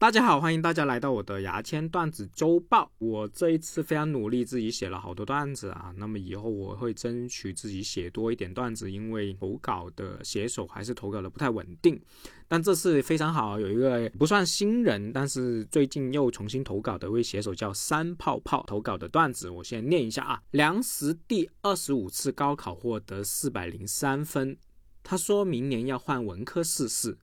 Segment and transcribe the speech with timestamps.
[0.00, 2.88] 大家好，欢迎大家来到我的牙签段子周报。
[2.98, 5.92] 我这一次非常努力，自己写了好多段子啊。
[5.96, 12.00] 那么以后我会争取自己写多一点段子，因为投稿的写手还是投稿的不太稳定。
[12.46, 20.40] 但这次非常好，有一个不算新人，但是最近又重新投稿的一位写手叫三泡泡投稿的段子，我先念一下啊。
[20.52, 24.56] 梁实第二十五次高考获得四百零三分，
[25.02, 27.18] 他说明年要换文科试试。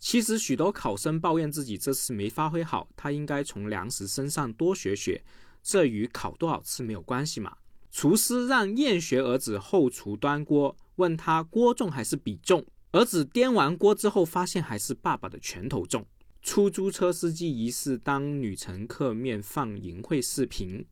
[0.00, 5.22] 其实许多考生抱怨自己这次没发挥好，他应该从粮食身上多学学，
[5.62, 7.56] 这与考多少次没有关系嘛。
[7.90, 16.06] 厨师让厌学儿子后厨端锅，问他锅重还是笔重，儿子掂完锅之后发现还是爸爸的拳头重。
[16.42, 20.86] 出租车司机疑似当女乘客面放淫秽视频，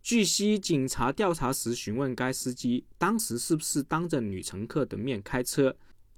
[0.00, 5.76] 据悉警察调查时询问该司机当时是不是当着女乘客的面开车。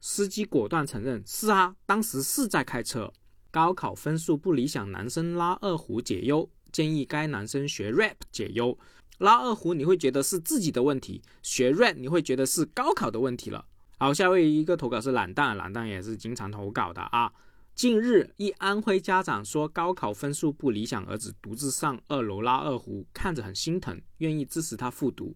[0.08, 3.12] 司机果断承认：“是啊，当时是在开车。”
[3.50, 8.78] 高考分数不理想，男生拉二胡解忧，建议该男生学 rap 解忧。
[9.18, 13.66] 拉二胡你会觉得是自己的问题，学 rap 你会觉得是高考的问题了。
[13.98, 17.32] 好，下位一个投稿是懒蛋，懒蛋也是经常投稿的啊。
[17.74, 25.34] 近日，一安徽家长说高考分数不理想，儿子独自上二楼拉二胡，看着很心疼，愿意支持他复读。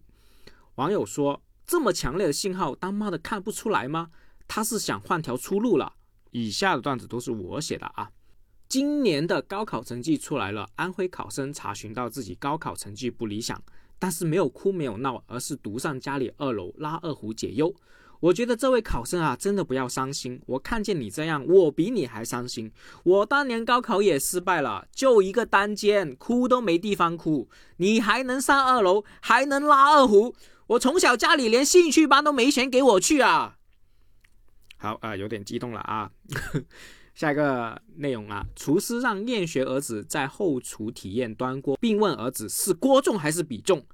[0.75, 4.11] 网友说：“这么强烈的信号，当妈的看不出来吗？”
[4.53, 5.93] 他是想换条出路了。
[6.31, 8.09] 以下的段子都是我写的啊。
[8.67, 13.63] 今年的高考成绩出来了，安徽考生查询到自己高考成绩不理想，
[13.97, 17.73] 但是没有哭没有闹，而是独上家里二楼拉二胡解忧。
[18.19, 20.41] 我觉得这位考生啊，真的不要伤心。
[20.45, 22.69] 我看见你这样，我比你还伤心。
[23.05, 27.47] 我当年高考也失败了，就一个单间，哭都没地方哭。
[27.77, 30.35] 你还能上二楼，还能拉二胡。
[30.67, 33.59] 我从小家里连兴趣班都没钱给我去啊。
[34.81, 36.11] 好啊，有点激动了啊！
[37.13, 43.85] 下一个内容啊，厨师让厌学儿子在后厨体验端锅，并问儿子是锅重还是笔重，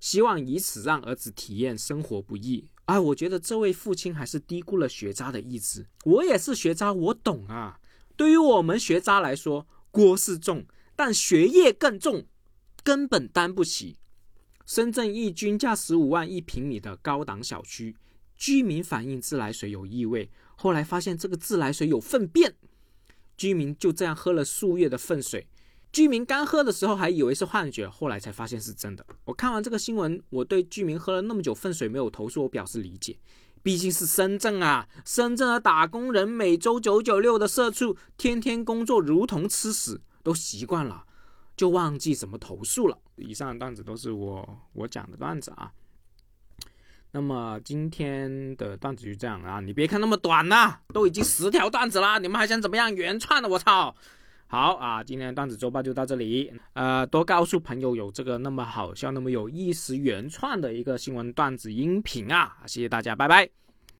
[0.00, 2.66] 希望以此让儿子体验生活不易。
[2.86, 5.86] 哎，我觉得这位父亲还是低估了学渣的意志。
[6.04, 7.78] 我也是学渣，我懂啊。
[8.16, 10.64] 对于我们学渣来说，锅是重，
[10.96, 12.24] 但学业更重，
[12.82, 13.98] 根本担不起。
[14.64, 17.94] 深圳一均价十五万一平米的高档小区。
[18.42, 22.56] 居民反映自来水有异味，后来发现这个自来水有粪便，
[23.36, 25.46] 居民就这样喝了数月的粪水。
[25.92, 29.06] 居民刚喝的时候还以为是幻觉，后来才发现是真的。
[29.26, 33.16] 我看完这个新闻，我对居民喝了那么久粪水没有投诉，我表示理解。
[33.62, 41.04] 毕竟是深圳啊，深圳的打工人每周九九六的社畜，天天工作如同吃屎，都习惯了，
[41.56, 42.98] 就忘记怎么投诉了。
[43.14, 45.70] 以上的段子都是我我讲的段子啊。
[47.12, 53.48] 那么今天的段子就这样啊，你别看那么短呐，都已经十条段子了，你们还想怎么样原创的？
[53.48, 53.94] 我操！
[54.46, 63.48] 好啊，今天的段子周报就到这里，呃，多告诉朋友有这个那么好笑、那么有意思原创的一个新闻段子音频啊，谢谢大家，拜拜。